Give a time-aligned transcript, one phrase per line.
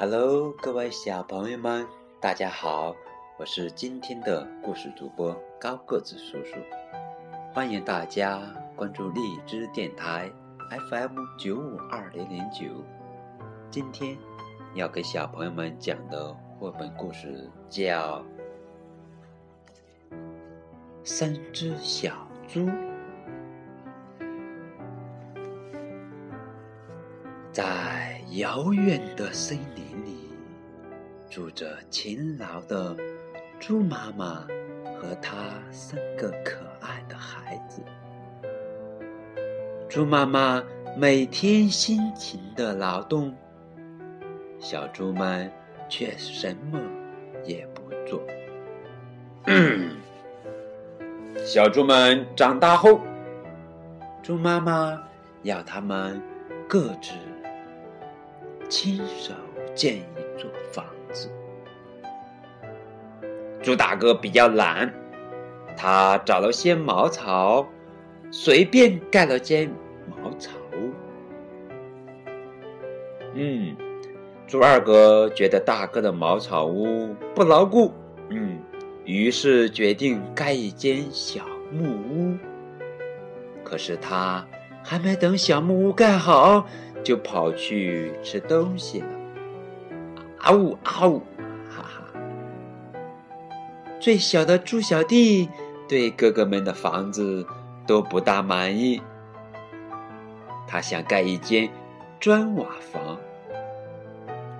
[0.00, 1.84] Hello，各位小朋友们，
[2.20, 2.94] 大家好！
[3.36, 6.54] 我是今天的故事主播高个子叔叔，
[7.52, 8.40] 欢迎大家
[8.76, 10.30] 关注荔枝电台
[10.88, 12.66] FM 九五二零零九。
[13.72, 14.16] 今天
[14.72, 18.24] 要给小朋友们讲的绘本故事叫
[21.02, 22.12] 《三只小
[22.46, 22.60] 猪》。
[27.58, 30.30] 在遥远的森林里，
[31.28, 32.96] 住着勤劳的
[33.58, 34.46] 猪妈妈
[34.94, 35.34] 和她
[35.72, 37.82] 三个可爱的孩子。
[39.88, 40.62] 猪妈妈
[40.96, 43.34] 每天辛勤的劳动，
[44.60, 45.50] 小猪们
[45.88, 46.80] 却什么
[47.44, 48.22] 也不做。
[51.44, 53.00] 小猪们长大后，
[54.22, 55.02] 猪妈妈
[55.42, 56.22] 要它们
[56.68, 57.14] 各自。
[58.68, 59.32] 亲手
[59.74, 60.02] 建一
[60.38, 61.30] 座房子。
[63.62, 64.92] 猪大哥比较懒，
[65.76, 67.66] 他找了些茅草，
[68.30, 69.70] 随便盖了间
[70.06, 70.92] 茅草屋。
[73.34, 73.76] 嗯，
[74.46, 77.92] 猪二哥觉得大哥的茅草屋不牢固，
[78.30, 78.58] 嗯，
[79.04, 82.36] 于是决定盖一间小木屋。
[83.64, 84.46] 可是他
[84.82, 86.66] 还没等小木屋盖好。
[87.04, 89.06] 就跑去吃东西了，
[90.38, 91.18] 啊呜啊呜，
[91.70, 92.02] 哈哈！
[93.98, 95.48] 最小的猪小弟
[95.88, 97.46] 对哥哥们的房子
[97.86, 99.00] 都不大满意，
[100.66, 101.68] 他想盖一间
[102.20, 103.18] 砖瓦房。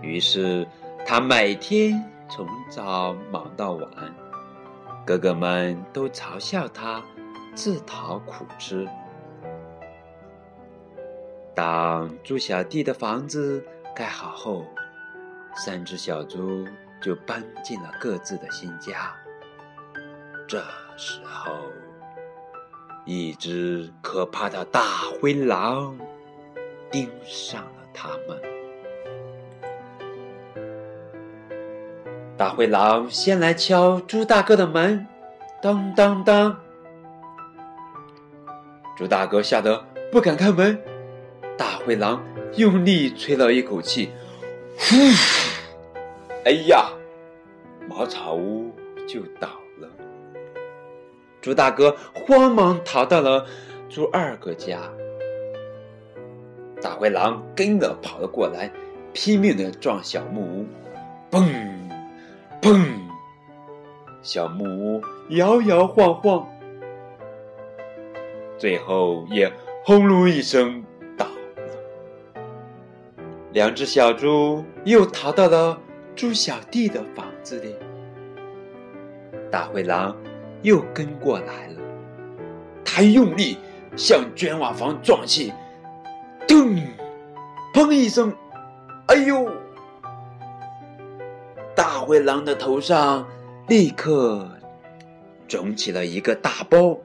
[0.00, 0.66] 于是
[1.04, 3.88] 他每天从早忙到晚，
[5.04, 7.02] 哥哥们都嘲笑他
[7.54, 8.88] 自讨苦吃。
[11.58, 13.60] 当猪小弟的房子
[13.92, 14.64] 盖好后，
[15.56, 16.64] 三只小猪
[17.02, 19.12] 就搬进了各自的新家。
[20.46, 20.62] 这
[20.96, 21.50] 时候，
[23.04, 24.84] 一只可怕的大
[25.20, 25.98] 灰狼
[26.92, 28.40] 盯上了他们。
[32.36, 35.04] 大灰狼先来敲猪大哥的门，
[35.60, 36.56] 当当当。
[38.96, 40.80] 猪大哥吓得不敢开门。
[41.88, 42.22] 灰狼
[42.56, 44.10] 用力吹了一口气，
[44.76, 44.94] 呼！
[46.44, 46.90] 哎呀，
[47.88, 48.70] 茅草屋
[49.06, 49.88] 就倒了。
[51.40, 53.46] 猪大哥慌忙逃到了
[53.88, 54.80] 猪二哥家。
[56.82, 58.70] 大灰狼跟着跑了过来，
[59.14, 60.66] 拼命的撞小木屋，
[61.30, 61.42] 嘣，
[62.60, 62.84] 嘣！
[64.20, 66.46] 小木屋摇摇晃晃，
[68.58, 69.50] 最后也
[69.86, 70.84] 轰隆一声。
[73.52, 75.80] 两只小猪又逃到了
[76.14, 77.74] 猪小弟的房子里，
[79.50, 80.14] 大灰狼
[80.62, 81.82] 又跟过来了，
[82.84, 83.56] 他用力
[83.96, 85.50] 向砖瓦房撞去，
[86.46, 86.76] 咚，
[87.72, 88.32] 砰一声，
[89.06, 89.50] 哎呦！
[91.74, 93.26] 大灰狼的头上
[93.68, 94.46] 立刻
[95.46, 96.98] 肿起了一个大包，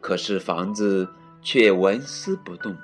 [0.00, 1.06] 可是房子
[1.42, 2.74] 却纹丝不动。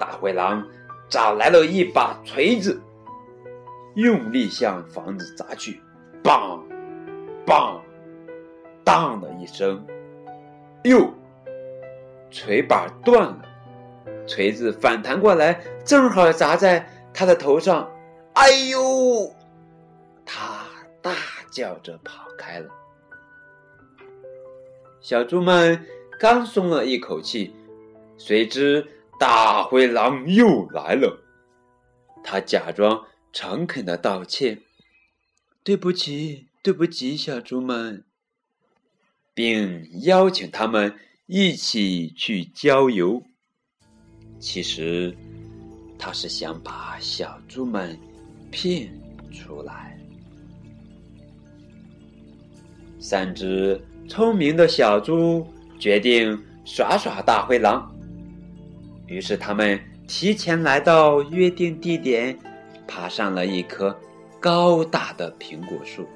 [0.00, 0.66] 大灰狼
[1.10, 2.80] 找来了一把锤子，
[3.96, 5.78] 用力向房子砸去，
[6.24, 6.58] 梆，
[7.46, 7.78] 梆，
[8.82, 9.86] 当的一声，
[10.84, 11.12] 哟，
[12.30, 13.42] 锤把断了，
[14.26, 17.86] 锤子反弹过来，正好砸在他的头上，
[18.32, 19.30] 哎呦！
[20.24, 20.64] 他
[21.02, 21.12] 大
[21.50, 22.70] 叫着跑开了。
[25.00, 25.84] 小猪们
[26.18, 27.54] 刚松了一口气，
[28.16, 28.86] 谁知。
[29.20, 31.22] 大灰狼又来了，
[32.24, 33.04] 他假装
[33.34, 34.62] 诚恳的道歉
[35.62, 38.02] ：“对不起，对不起，小猪们。”
[39.34, 40.94] 并邀请他们
[41.26, 43.22] 一起去郊游。
[44.38, 45.14] 其实，
[45.98, 47.98] 他是想把小猪们
[48.50, 48.90] 骗
[49.30, 49.98] 出来。
[52.98, 53.78] 三只
[54.08, 55.46] 聪明的小猪
[55.78, 57.89] 决定耍耍大灰狼。
[59.10, 59.76] 于是，他们
[60.06, 62.38] 提前来到约定地点，
[62.86, 63.94] 爬上了一棵
[64.38, 66.06] 高大的苹果树。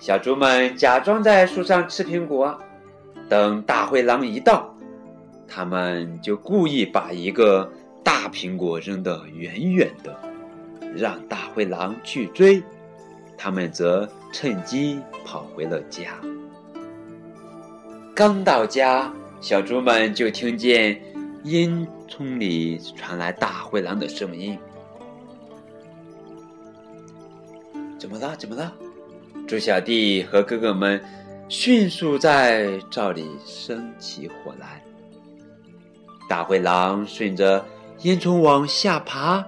[0.00, 2.58] 小猪们假装在树上吃苹果，
[3.28, 4.74] 等大灰狼一到，
[5.46, 7.70] 他们就故意把一个
[8.02, 10.18] 大苹果扔得远远的，
[10.96, 12.62] 让大灰狼去追，
[13.36, 16.18] 他们则趁机跑回了家。
[18.14, 19.12] 刚到家。
[19.40, 21.00] 小猪们就听见
[21.44, 24.58] 烟囱里传来大灰狼的声音
[27.98, 28.34] ：“怎么了？
[28.36, 28.72] 怎么了？”
[29.46, 31.00] 猪小弟和哥哥们
[31.48, 34.82] 迅速在灶里生起火来。
[36.28, 37.64] 大灰狼顺着
[38.00, 39.46] 烟囱往下爬，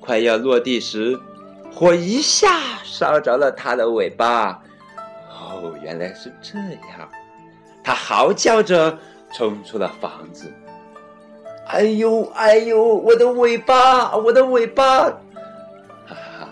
[0.00, 1.16] 快要落地时，
[1.72, 4.60] 火一下烧着了他的尾巴。
[5.30, 7.08] 哦，原来是这样！
[7.84, 8.98] 他嚎叫着
[9.32, 10.50] 冲出了房子。
[11.68, 15.04] 哎呦，哎呦，我的尾巴，我的尾巴！
[16.06, 16.48] 哈哈，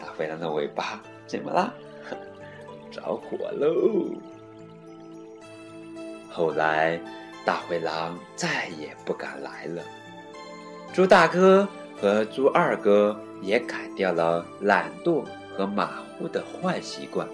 [0.00, 1.72] 大灰狼的尾巴怎么了？
[2.92, 4.06] 着火喽！
[6.30, 7.00] 后来，
[7.44, 9.82] 大灰狼再也不敢来了。
[10.92, 11.66] 猪大哥
[12.00, 15.24] 和猪二哥也改掉了懒惰
[15.56, 17.28] 和马虎的坏习惯。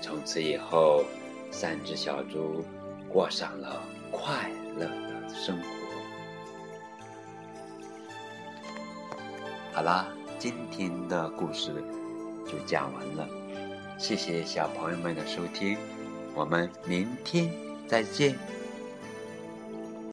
[0.00, 1.04] 从此以后，
[1.54, 2.64] 三只小猪
[3.08, 3.80] 过上了
[4.10, 5.68] 快乐的生活。
[9.72, 11.72] 好啦，今天的故事
[12.44, 13.28] 就讲完了。
[13.96, 15.78] 谢谢小朋友们的收听，
[16.34, 17.48] 我们明天
[17.86, 18.36] 再见。